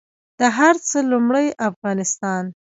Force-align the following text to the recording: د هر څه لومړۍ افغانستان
د 0.39 0.41
هر 0.57 0.75
څه 0.89 0.99
لومړۍ 1.11 1.47
افغانستان 1.69 2.43